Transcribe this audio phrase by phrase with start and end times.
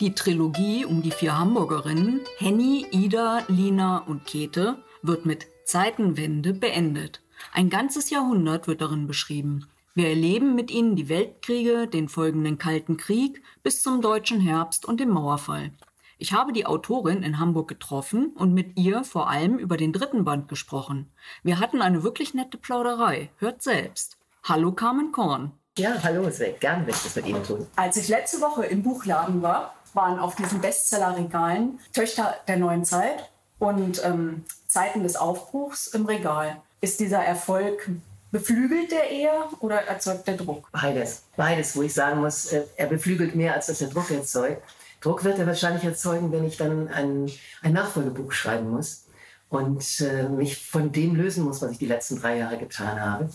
[0.00, 7.20] Die Trilogie um die vier Hamburgerinnen, Henny, Ida, Lina und Käthe, wird mit Zeitenwende beendet.
[7.52, 9.66] Ein ganzes Jahrhundert wird darin beschrieben.
[9.96, 15.00] Wir erleben mit ihnen die Weltkriege, den folgenden Kalten Krieg bis zum deutschen Herbst und
[15.00, 15.72] dem Mauerfall.
[16.16, 20.24] Ich habe die Autorin in Hamburg getroffen und mit ihr vor allem über den dritten
[20.24, 21.10] Band gesprochen.
[21.42, 23.30] Wir hatten eine wirklich nette Plauderei.
[23.38, 24.16] Hört selbst.
[24.44, 25.50] Hallo Carmen Korn.
[25.78, 27.64] Ja, hallo, es wäre gern, wenn ich das mit Ihnen tun.
[27.76, 33.30] Als ich letzte Woche im Buchladen war, waren auf diesen Bestsellerregalen Töchter der neuen Zeit
[33.58, 36.62] und ähm, Zeiten des Aufbruchs im Regal.
[36.80, 37.90] Ist dieser Erfolg
[38.30, 40.70] Beflügelt der eher oder erzeugt der Druck?
[40.70, 41.22] Beides.
[41.36, 44.62] Beides, wo ich sagen muss, äh, er beflügelt mehr, als dass er Druck erzeugt.
[45.00, 47.30] Druck wird er wahrscheinlich erzeugen, wenn ich dann ein,
[47.62, 49.06] ein Nachfolgebuch schreiben muss
[49.48, 53.28] und äh, mich von dem lösen muss, was ich die letzten drei Jahre getan habe.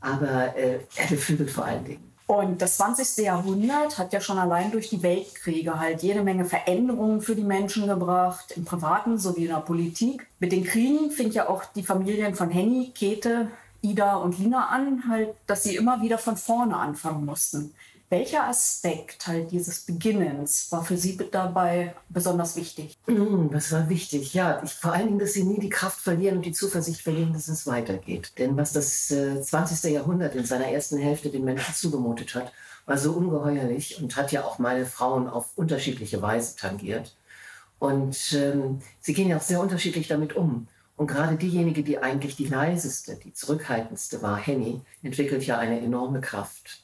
[0.00, 2.09] Aber äh, er beflügelt vor allen Dingen.
[2.30, 3.24] Und das 20.
[3.24, 7.88] Jahrhundert hat ja schon allein durch die Weltkriege halt jede Menge Veränderungen für die Menschen
[7.88, 10.28] gebracht, im Privaten sowie in der Politik.
[10.38, 13.48] Mit den Kriegen fing ja auch die Familien von Henny, Käthe,
[13.82, 17.74] Ida und Lina an, halt, dass sie immer wieder von vorne anfangen mussten.
[18.12, 22.98] Welcher Aspekt halt dieses Beginnens war für Sie dabei besonders wichtig?
[23.06, 24.34] Mm, was war wichtig?
[24.34, 27.32] Ja, ich, vor allen Dingen, dass Sie nie die Kraft verlieren und die Zuversicht verlieren,
[27.32, 28.32] dass es weitergeht.
[28.36, 29.92] Denn was das äh, 20.
[29.92, 32.52] Jahrhundert in seiner ersten Hälfte den Menschen zugemutet hat,
[32.84, 37.14] war so ungeheuerlich und hat ja auch meine Frauen auf unterschiedliche Weise tangiert.
[37.78, 40.66] Und ähm, sie gehen ja auch sehr unterschiedlich damit um.
[40.96, 46.20] Und gerade diejenige, die eigentlich die leiseste, die zurückhaltendste war, Henny, entwickelt ja eine enorme
[46.20, 46.79] Kraft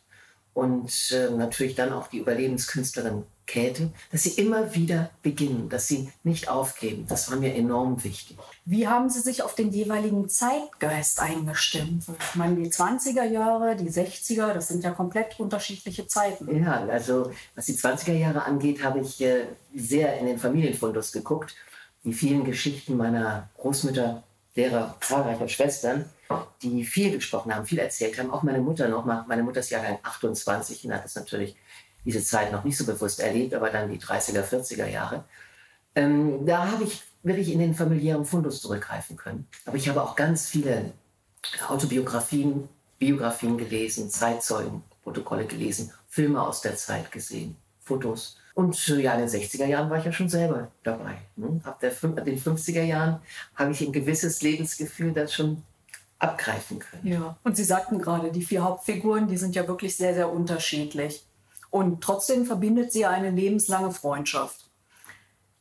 [0.57, 6.11] und äh, natürlich dann auch die Überlebenskünstlerin Käthe, dass sie immer wieder beginnen, dass sie
[6.25, 7.05] nicht aufgeben.
[7.09, 8.39] Das war mir enorm wichtig.
[8.65, 12.05] Wie haben Sie sich auf den jeweiligen Zeitgeist eingestimmt?
[12.31, 16.65] Ich meine, die 20er Jahre, die 60er, das sind ja komplett unterschiedliche Zeiten.
[16.65, 21.55] Ja, also was die 20er Jahre angeht, habe ich äh, sehr in den Familienfundus geguckt.
[22.05, 24.22] Die vielen Geschichten meiner Großmütter,
[24.56, 26.06] derer zahlreicher Schwestern,
[26.62, 28.31] die viel gesprochen haben, viel erzählt haben.
[28.31, 29.25] Auch meine Mutter noch mal.
[29.28, 31.56] Meine Mutter ist Jahrgang 28 und hat das natürlich
[32.05, 35.25] diese Zeit noch nicht so bewusst erlebt, aber dann die 30er, 40er Jahre.
[35.95, 39.47] Ähm, da habe ich wirklich in den familiären Fundus zurückgreifen können.
[39.65, 40.93] Aber ich habe auch ganz viele
[41.69, 42.69] Autobiografien,
[42.99, 48.39] Biografien gelesen, Zeitzeugen, Protokolle gelesen, Filme aus der Zeit gesehen, Fotos.
[48.56, 51.19] Und ja, in den 60er Jahren war ich ja schon selber dabei.
[51.37, 51.61] Ne?
[51.62, 53.21] Ab der, den 50er Jahren
[53.55, 55.62] habe ich ein gewisses Lebensgefühl, das schon
[56.19, 57.06] abgreifen können.
[57.06, 61.27] Ja, und Sie sagten gerade, die vier Hauptfiguren, die sind ja wirklich sehr, sehr unterschiedlich.
[61.69, 64.71] Und trotzdem verbindet sie eine lebenslange Freundschaft.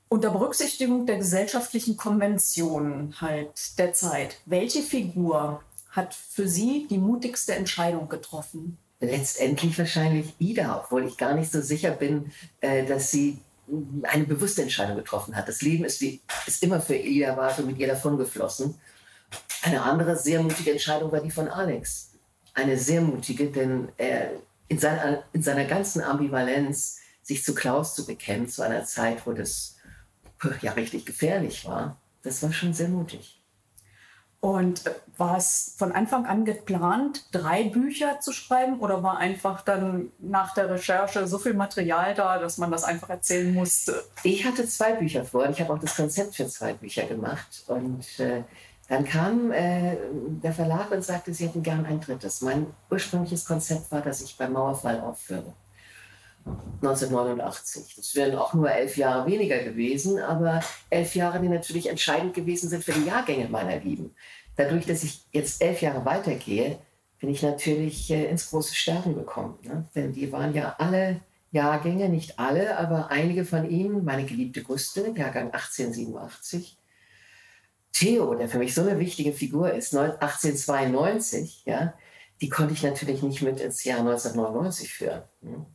[0.07, 7.55] Unter Berücksichtigung der gesellschaftlichen Konventionen halt der Zeit, welche Figur hat für Sie die mutigste
[7.55, 8.77] Entscheidung getroffen?
[8.99, 13.39] Letztendlich wahrscheinlich Ida, obwohl ich gar nicht so sicher bin, äh, dass sie
[14.03, 15.47] eine bewusste Entscheidung getroffen hat.
[15.47, 18.75] Das Leben ist, wie es immer für Ida war, so mit ihr davongeflossen.
[19.63, 22.11] Eine andere sehr mutige Entscheidung war die von Alex.
[22.53, 24.31] Eine sehr mutige, denn er
[24.67, 29.33] in seiner, in seiner ganzen Ambivalenz sich zu Klaus zu bekennen, zu einer Zeit, wo
[29.33, 29.75] das
[30.61, 33.41] ja richtig gefährlich war, das war schon sehr mutig.
[34.39, 34.83] Und
[35.17, 40.53] war es von Anfang an geplant, drei Bücher zu schreiben oder war einfach dann nach
[40.53, 44.03] der Recherche so viel Material da, dass man das einfach erzählen musste?
[44.23, 45.49] Ich hatte zwei Bücher vor.
[45.49, 47.63] Ich habe auch das Konzept für zwei Bücher gemacht.
[47.67, 48.43] Und äh,
[48.87, 49.97] dann kam äh,
[50.43, 52.41] der Verlag und sagte, sie hätten gern ein drittes.
[52.41, 55.53] Mein ursprüngliches Konzept war, dass ich beim Mauerfall aufführe.
[56.45, 57.95] 1989.
[57.95, 62.69] Das wären auch nur elf Jahre weniger gewesen, aber elf Jahre, die natürlich entscheidend gewesen
[62.69, 64.15] sind für die Jahrgänge meiner Lieben.
[64.55, 66.77] Dadurch, dass ich jetzt elf Jahre weitergehe,
[67.19, 69.57] bin ich natürlich äh, ins große Sterben gekommen.
[69.63, 69.85] Ne?
[69.95, 75.13] Denn die waren ja alle Jahrgänge, nicht alle, aber einige von ihnen, meine geliebte Guste,
[75.15, 76.77] Jahrgang 1887,
[77.93, 81.93] Theo, der für mich so eine wichtige Figur ist, 1892, ja,
[82.41, 85.23] die konnte ich natürlich nicht mit ins Jahr 1999 führen.
[85.41, 85.65] Ne?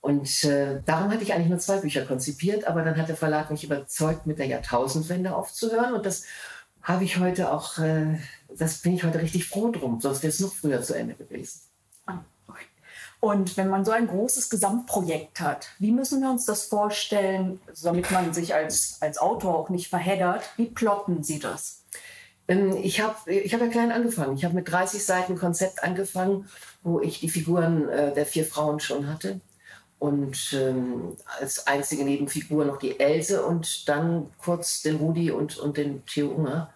[0.00, 3.50] Und äh, darum hatte ich eigentlich nur zwei Bücher konzipiert, aber dann hat der Verlag
[3.50, 5.94] mich überzeugt, mit der Jahrtausendwende aufzuhören.
[5.94, 6.24] Und das
[6.82, 8.18] habe ich heute auch, äh,
[8.56, 11.60] das bin ich heute richtig froh drum, sonst wäre es noch früher zu Ende gewesen.
[12.06, 12.20] Ah,
[13.20, 18.10] und wenn man so ein großes Gesamtprojekt hat, wie müssen wir uns das vorstellen, damit
[18.12, 20.44] man sich als, als Autor auch nicht verheddert?
[20.56, 21.82] Wie plotten Sie das?
[22.46, 24.36] Ähm, ich habe ich hab ja klein angefangen.
[24.36, 26.48] Ich habe mit 30 Seiten Konzept angefangen,
[26.82, 29.40] wo ich die Figuren äh, der vier Frauen schon hatte.
[29.98, 35.76] Und ähm, als einzige Nebenfigur noch die Else und dann kurz den Rudi und, und
[35.76, 36.72] den Theo Unger.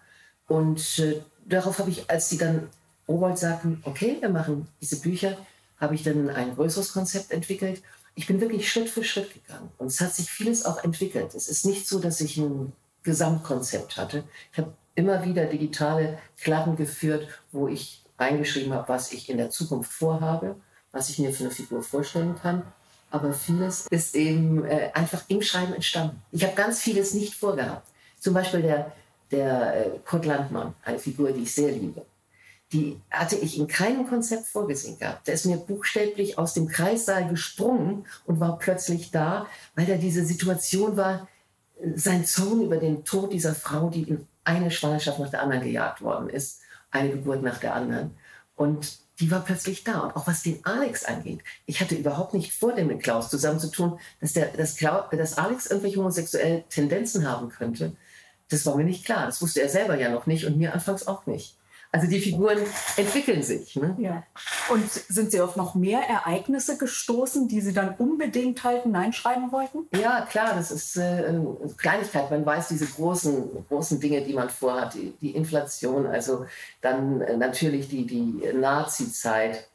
[0.47, 2.69] Und äh, darauf habe ich, als sie dann
[3.07, 5.37] Rowold sagten, okay, wir machen diese Bücher,
[5.77, 7.81] habe ich dann ein größeres Konzept entwickelt.
[8.15, 9.71] ich bin wirklich Schritt für Schritt gegangen.
[9.77, 11.33] Und es hat sich vieles auch entwickelt.
[11.33, 12.73] Es ist nicht so, dass ich ein
[13.03, 14.23] Gesamtkonzept hatte.
[14.51, 19.49] Ich habe immer wieder digitale Klappen geführt, wo ich reingeschrieben habe, was ich in der
[19.49, 20.55] Zukunft vorhabe,
[20.91, 22.63] was ich mir für eine Figur vorstellen kann.
[23.13, 26.19] Aber vieles ist eben äh, einfach im Schreiben entstanden.
[26.31, 27.87] Ich habe ganz vieles nicht vorgehabt.
[28.19, 28.91] Zum Beispiel der,
[29.29, 32.03] der äh, Kurt Landmann, eine Figur, die ich sehr liebe
[32.73, 35.27] die hatte ich in keinem Konzept vorgesehen gehabt.
[35.27, 39.45] Der ist mir buchstäblich aus dem Kreissaal gesprungen und war plötzlich da,
[39.75, 41.27] weil da diese Situation war,
[41.95, 46.01] sein Zorn über den Tod dieser Frau, die in eine Schwangerschaft nach der anderen gejagt
[46.01, 46.61] worden ist,
[46.91, 48.11] eine Geburt nach der anderen.
[48.55, 49.99] Und die war plötzlich da.
[50.01, 53.99] Und auch was den Alex angeht, ich hatte überhaupt nicht vor, dem mit Klaus zusammenzutun,
[54.19, 57.95] dass, der, dass, Klaus, dass Alex irgendwelche homosexuellen Tendenzen haben könnte.
[58.49, 59.25] Das war mir nicht klar.
[59.25, 61.55] Das wusste er selber ja noch nicht und mir anfangs auch nicht.
[61.93, 62.57] Also die Figuren
[62.97, 63.75] entwickeln sich.
[63.75, 63.95] Ne?
[63.99, 64.23] Ja.
[64.69, 69.85] Und sind Sie auf noch mehr Ereignisse gestoßen, die Sie dann unbedingt halt hineinschreiben wollten?
[69.95, 71.31] Ja, klar, das ist äh,
[71.77, 72.31] Kleinigkeit.
[72.31, 74.95] Man weiß diese großen, großen Dinge, die man vorhat.
[74.95, 76.47] Die, die Inflation, also
[76.81, 79.69] dann äh, natürlich die, die Nazi-Zeit,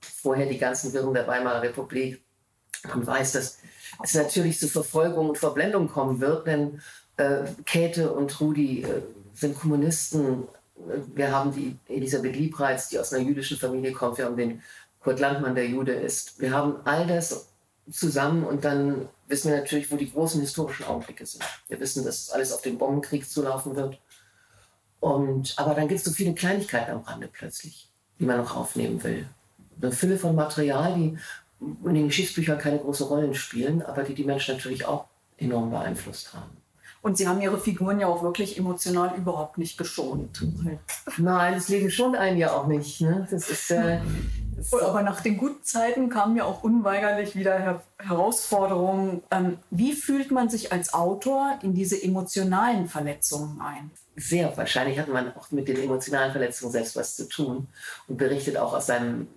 [0.00, 2.20] vorher die ganzen Wirren der Weimarer Republik.
[2.88, 3.58] Man weiß, dass
[4.02, 6.80] es natürlich zu Verfolgung und Verblendung kommen wird, denn
[7.16, 9.02] äh, Käthe und Rudi äh,
[9.34, 10.48] sind Kommunisten
[11.14, 14.18] wir haben die Elisabeth Liebreiz, die aus einer jüdischen Familie kommt.
[14.18, 14.62] Wir haben den
[15.00, 16.40] Kurt Landmann, der Jude ist.
[16.40, 17.48] Wir haben all das
[17.90, 21.44] zusammen und dann wissen wir natürlich, wo die großen historischen Augenblicke sind.
[21.68, 23.98] Wir wissen, dass alles auf den Bombenkrieg zulaufen wird.
[25.00, 27.88] Und, aber dann gibt es so viele Kleinigkeiten am Rande plötzlich,
[28.18, 29.26] die man noch aufnehmen will.
[29.80, 31.18] Eine Fülle von Material, die
[31.60, 35.06] in den Geschichtsbüchern keine große Rolle spielen, aber die die Menschen natürlich auch
[35.38, 36.59] enorm beeinflusst haben.
[37.02, 40.44] Und sie haben ihre Figuren ja auch wirklich emotional überhaupt nicht geschont.
[41.16, 43.00] Nein, das Leben schont einen ja auch nicht.
[43.00, 43.26] Ne?
[43.30, 44.00] Das ist, äh,
[44.54, 49.22] das Aber nach den guten Zeiten kamen ja auch unweigerlich wieder Her Herausforderungen.
[49.30, 53.90] Ähm, wie fühlt man sich als Autor in diese emotionalen Verletzungen ein?
[54.16, 57.68] Sehr wahrscheinlich hat man auch mit den emotionalen Verletzungen selbst was zu tun
[58.08, 59.28] und berichtet auch aus seinem,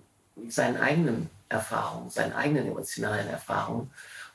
[0.48, 3.90] seinen eigenen Erfahrungen, seinen eigenen emotionalen Erfahrungen.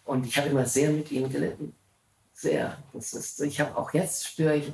[0.05, 1.75] Und ich habe immer sehr mit ihnen gelitten
[2.39, 2.77] sehr.
[2.93, 4.71] Das ist, ich habe auch jetzt spüre ich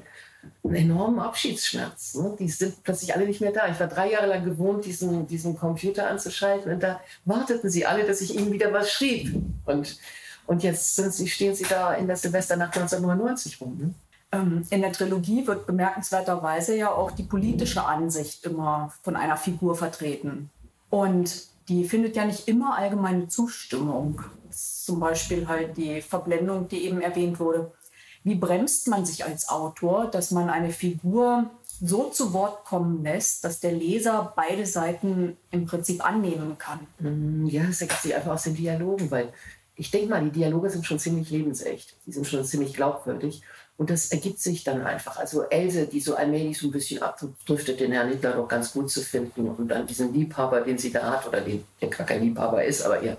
[0.63, 2.15] einen enormen Abschiedsschmerz.
[2.15, 2.35] Ne?
[2.39, 3.67] Die sind plötzlich alle nicht mehr da.
[3.67, 8.05] Ich war drei Jahre lang gewohnt, diesen, diesen Computer anzuschalten und da warteten sie alle,
[8.05, 9.35] dass ich ihnen wieder was schrieb.
[9.65, 9.97] Und,
[10.45, 13.77] und jetzt sie, stehen sie da in der Silvesternacht 1999 rum.
[13.77, 13.93] Ne?
[14.31, 19.75] Ähm, in der Trilogie wird bemerkenswerterweise ja auch die politische Ansicht immer von einer Figur
[19.75, 20.49] vertreten.
[20.89, 24.21] Und die findet ja nicht immer allgemeine Zustimmung
[24.55, 27.71] zum Beispiel halt die Verblendung, die eben erwähnt wurde.
[28.23, 31.49] Wie bremst man sich als Autor, dass man eine Figur
[31.81, 36.79] so zu Wort kommen lässt, dass der Leser beide Seiten im Prinzip annehmen kann?
[36.99, 39.31] Mm, ja, das ergibt sich einfach aus den Dialogen, weil
[39.75, 41.97] ich denke mal, die Dialoge sind schon ziemlich lebensecht.
[42.05, 43.41] Die sind schon ziemlich glaubwürdig.
[43.77, 45.17] Und das ergibt sich dann einfach.
[45.17, 48.89] Also Else, die so allmählich so ein bisschen abdriftet, den Herrn Hitler doch ganz gut
[48.89, 52.23] zu finden und dann diesen Liebhaber, den sie da hat, oder den, der gar kein
[52.23, 53.17] Liebhaber ist, aber ihr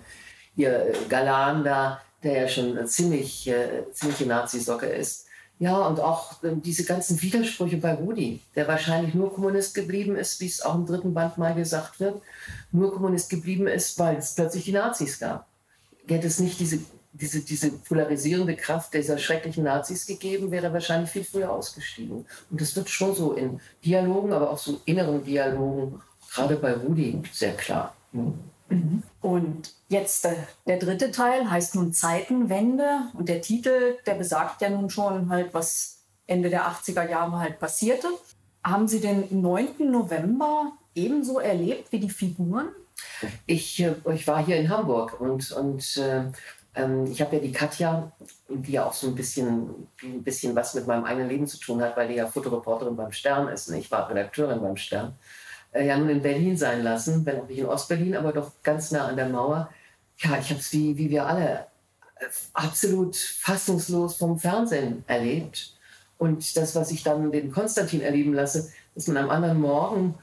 [0.57, 5.27] ihr Galan da, der ja schon ziemlich, äh, ziemliche Nazi-Socke ist.
[5.59, 10.41] Ja, und auch äh, diese ganzen Widersprüche bei Rudi, der wahrscheinlich nur Kommunist geblieben ist,
[10.41, 12.21] wie es auch im dritten Band mal gesagt wird,
[12.73, 15.47] nur Kommunist geblieben ist, weil es plötzlich die Nazis gab.
[16.07, 16.81] Hätte es nicht diese,
[17.15, 22.27] diese, diese polarisierende Kraft dieser schrecklichen Nazis gegeben, wäre er wahrscheinlich viel früher ausgestiegen.
[22.51, 26.03] Und das wird schon so in Dialogen, aber auch so inneren Dialogen,
[26.35, 27.95] gerade bei Rudi, sehr klar.
[28.13, 28.35] Mhm.
[29.21, 34.71] Und jetzt der, der, dritte Teil heißt nun Zeitenwende und der Titel, der besagt ja
[34.71, 38.09] nun schon halt, was Ende der 80er Jahre halt passierte.
[38.65, 39.91] Haben Sie den 9.
[39.91, 42.69] November ebenso erlebt wie die Figuren?
[43.47, 46.25] Ich, äh, ich war hier in Hamburg und, und äh,
[46.75, 48.11] ähm, ich habe ja die Katja,
[48.49, 51.81] die ja auch so ein bisschen, ein bisschen was mit meinem eigenen Leben zu tun
[51.83, 53.69] hat, weil die ja Fotoreporterin beim Stern ist.
[53.69, 55.17] Und ich war Redakteurin beim Stern
[55.73, 58.91] äh, ja nun in Berlin sein lassen, wenn auch nicht in Ostberlin, aber doch ganz
[58.91, 59.71] nah an der Mauer.
[60.19, 61.67] Ja, ich habe es wie, wie wir alle
[62.19, 65.75] äh, absolut fassungslos vom Fernsehen erlebt.
[66.19, 70.15] Und das, was ich dann den Konstantin erleben lasse, dass man am anderen Morgen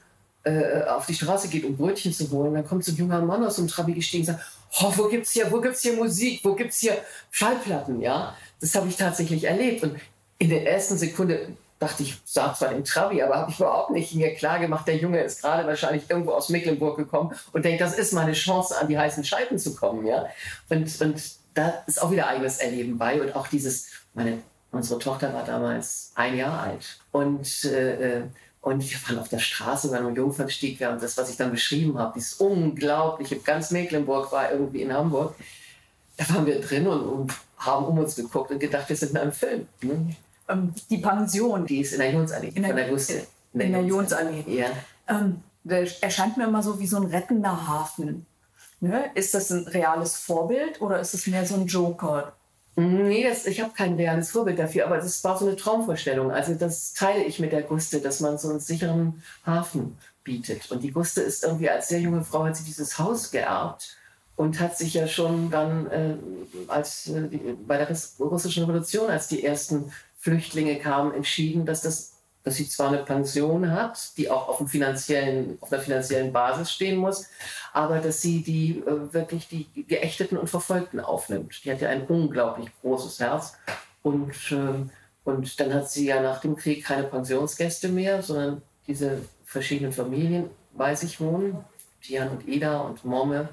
[0.42, 3.44] äh, auf die Straße geht, um Brötchen zu holen, dann kommt so ein junger Mann
[3.44, 4.44] aus dem Trabi gestiegen und sagt,
[4.80, 6.98] oh, wo gibt's hier, wo gibt's hier Musik, wo gibt's hier
[7.30, 8.36] Schallplatten, ja?
[8.60, 9.84] Das habe ich tatsächlich erlebt.
[9.84, 9.96] Und
[10.38, 14.14] in der ersten Sekunde dachte ich, sah zwar den Trabi, aber habe ich überhaupt nicht
[14.14, 17.94] mir klar gemacht, der Junge ist gerade wahrscheinlich irgendwo aus Mecklenburg gekommen und denkt, das
[17.98, 20.06] ist meine Chance, an die heißen Scheiben zu kommen.
[20.06, 20.26] Ja?
[20.68, 21.22] Und, und
[21.54, 24.38] da ist auch wieder eigenes Erleben bei und auch dieses, meine,
[24.70, 28.22] unsere Tochter war damals ein Jahr alt und, äh,
[28.60, 31.50] und wir waren auf der Straße bei einem Jungfernstieg, wir haben das, was ich dann
[31.50, 35.34] beschrieben habe, dieses unglaubliche, ganz Mecklenburg war irgendwie in Hamburg.
[36.16, 39.16] da waren wir drin und, und, haben um uns geguckt und gedacht, wir sind in
[39.16, 39.66] einem Film.
[39.80, 40.14] Ne?
[40.48, 41.66] Ähm, die Pension.
[41.66, 42.52] Die ist in der Jonsallee.
[42.54, 43.26] In der, Guste.
[43.52, 44.44] In, in der Jonsallee.
[44.46, 44.66] Ja.
[45.08, 48.26] Ähm, der erscheint mir immer so wie so ein rettender Hafen.
[48.80, 49.10] Ne?
[49.14, 52.34] Ist das ein reales Vorbild oder ist es mehr so ein Joker?
[52.76, 56.32] Nee, das, ich habe kein reales Vorbild dafür, aber das war so eine Traumvorstellung.
[56.32, 60.70] Also das teile ich mit der Guste, dass man so einen sicheren Hafen bietet.
[60.70, 63.96] Und die Guste ist irgendwie als sehr junge Frau hat sie dieses Haus geerbt
[64.36, 66.16] und hat sich ja schon dann äh,
[66.66, 69.92] als äh, die, bei der russischen Revolution, als die ersten
[70.24, 72.14] Flüchtlinge kamen, entschieden, dass das
[72.44, 76.72] dass sie zwar eine Pension hat, die auch auf, dem finanziellen, auf einer finanziellen Basis
[76.72, 77.26] stehen muss,
[77.72, 81.64] aber dass sie die äh, wirklich die Geächteten und Verfolgten aufnimmt.
[81.64, 83.56] Die hat ja ein unglaublich großes Herz
[84.02, 84.84] und, äh,
[85.24, 90.50] und dann hat sie ja nach dem Krieg keine Pensionsgäste mehr, sondern diese verschiedenen Familien
[90.74, 91.64] bei sich wohnen,
[92.02, 93.48] Tian und Ida und Momme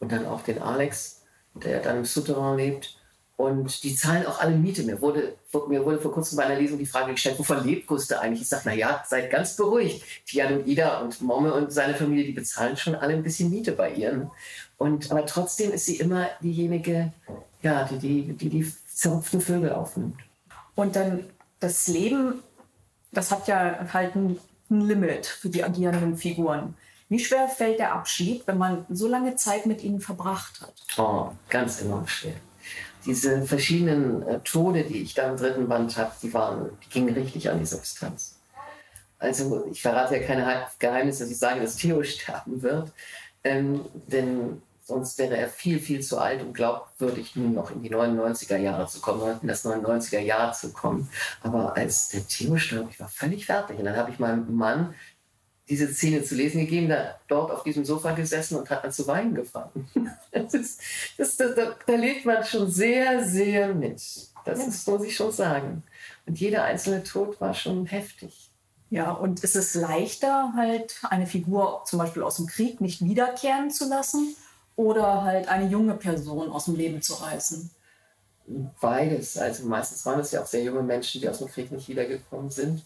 [0.00, 2.97] und dann auch den Alex, der dann im Souterrain lebt.
[3.38, 4.82] Und die zahlen auch alle Miete.
[4.82, 5.36] Mir wurde,
[5.68, 8.42] mir wurde vor kurzem bei einer Lesung die Frage gestellt, wovon lebt Guste eigentlich?
[8.42, 10.02] Ich sage, naja, seid ganz beruhigt.
[10.26, 13.70] Tian und Ida und Momme und seine Familie, die bezahlen schon alle ein bisschen Miete
[13.70, 14.28] bei ihr.
[14.76, 17.12] Und, aber trotzdem ist sie immer diejenige,
[17.62, 20.18] ja, die die, die, die zerrupften Vögel aufnimmt.
[20.74, 21.24] Und dann
[21.60, 22.42] das Leben,
[23.12, 24.36] das hat ja halt ein,
[24.68, 26.74] ein Limit für die agierenden Figuren.
[27.08, 30.74] Wie schwer fällt der Abschied, wenn man so lange Zeit mit ihnen verbracht hat?
[30.98, 32.34] Oh, ganz enorm schwer
[33.04, 37.14] diese verschiedenen äh, Tode, die ich da im dritten Band habe, die, waren, die gingen
[37.14, 38.36] richtig an die Substanz.
[39.18, 42.92] Also ich verrate ja keine Geheimnisse, dass ich sage, dass Theo sterben wird,
[43.44, 47.90] ähm, denn sonst wäre er viel, viel zu alt und glaubwürdig, nun noch in die
[47.90, 51.10] 99er Jahre zu kommen, in das 99er Jahr zu kommen.
[51.42, 53.78] Aber als der Theo starb, ich war völlig fertig.
[53.78, 54.94] Und dann habe ich meinem Mann
[55.68, 59.06] diese Szene zu lesen gegeben, da dort auf diesem Sofa gesessen und hat dann zu
[59.06, 59.88] weinen gefangen.
[60.30, 60.80] Das ist,
[61.16, 63.96] das, das, da, da lebt man schon sehr, sehr mit.
[64.44, 64.66] Das ja.
[64.66, 65.82] ist, muss ich schon sagen.
[66.26, 68.50] Und jeder einzelne Tod war schon heftig.
[68.90, 73.70] Ja, und ist es leichter, halt eine Figur zum Beispiel aus dem Krieg nicht wiederkehren
[73.70, 74.34] zu lassen
[74.76, 77.70] oder halt eine junge Person aus dem Leben zu reißen?
[78.80, 79.36] Beides.
[79.36, 82.50] Also meistens waren es ja auch sehr junge Menschen, die aus dem Krieg nicht wiedergekommen
[82.50, 82.82] sind.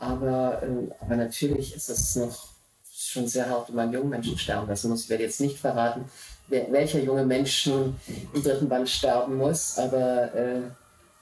[0.00, 2.48] Aber, ähm, aber natürlich ist es noch
[2.90, 5.04] schon sehr hart, wenn man jungen Menschen sterben lassen muss.
[5.04, 6.06] Ich werde jetzt nicht verraten,
[6.48, 7.94] wer, welcher junge Mensch im
[8.34, 10.60] dritten Band sterben muss, aber, äh,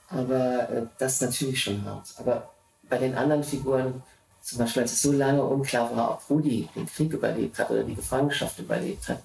[0.09, 2.07] aber äh, das ist natürlich schon hart.
[2.17, 2.49] Aber
[2.87, 4.01] bei den anderen Figuren,
[4.41, 7.83] zum Beispiel als es so lange unklar war, ob Rudi den Krieg überlebt hat oder
[7.83, 9.21] die Gefangenschaft überlebt hat,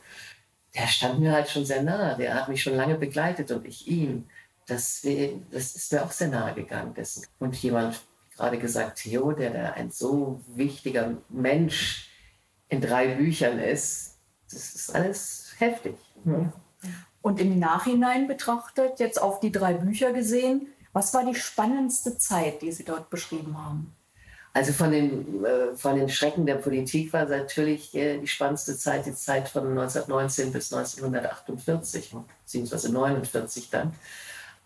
[0.75, 2.17] der stand mir halt schon sehr nahe.
[2.17, 4.29] Der hat mich schon lange begleitet und ich ihn.
[4.67, 5.03] Das,
[5.53, 6.95] das ist mir auch sehr nahe gegangen.
[6.95, 7.25] Dessen.
[7.39, 8.01] Und jemand
[8.37, 12.11] gerade gesagt, Theo, der, der ein so wichtiger Mensch
[12.69, 14.19] in drei Büchern ist,
[14.51, 15.97] das ist alles heftig.
[16.25, 16.53] Ne?
[17.23, 22.63] Und im Nachhinein betrachtet, jetzt auf die drei Bücher gesehen, was war die spannendste Zeit,
[22.63, 23.95] die Sie dort beschrieben haben?
[24.53, 29.05] Also von den, äh, von den Schrecken der Politik war natürlich äh, die spannendste Zeit
[29.05, 32.15] die Zeit von 1919 bis 1948,
[32.45, 33.93] beziehungsweise 1949 dann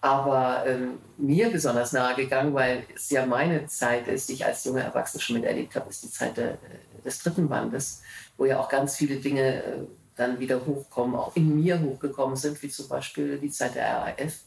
[0.00, 4.64] aber ähm, mir besonders nahe gegangen, weil es ja meine Zeit ist, die ich als
[4.64, 8.02] junge Erwachsene schon miterlebt habe, ist die Zeit der, äh, des dritten Bandes,
[8.36, 9.78] wo ja auch ganz viele Dinge äh,
[10.14, 14.40] dann wieder hochkommen, auch in mir hochgekommen sind, wie zum Beispiel die Zeit der RAF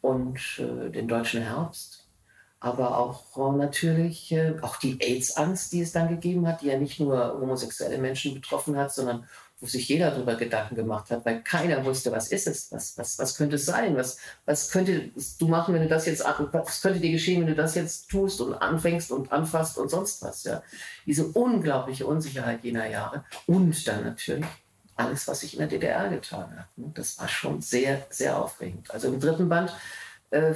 [0.00, 2.06] und äh, den deutschen Herbst.
[2.58, 6.78] Aber auch äh, natürlich äh, auch die AIDS-Angst, die es dann gegeben hat, die ja
[6.78, 9.26] nicht nur homosexuelle Menschen betroffen hat, sondern
[9.60, 13.18] wo sich jeder darüber Gedanken gemacht hat, weil keiner wusste, was ist es, was, was,
[13.18, 17.00] was könnte es sein, was, was könnte du machen, wenn du das jetzt, was könnte
[17.00, 20.62] dir geschehen, wenn du das jetzt tust und anfängst und anfasst und sonst was, ja.
[21.06, 24.46] Diese unglaubliche Unsicherheit jener Jahre und dann natürlich
[24.96, 26.68] alles, was sich in der DDR getan hat.
[26.76, 26.90] Ne?
[26.94, 28.90] Das war schon sehr, sehr aufregend.
[28.90, 29.74] Also im dritten Band
[30.30, 30.54] äh,